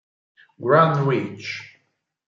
Grand 0.59 1.05
Ridge 1.05 1.77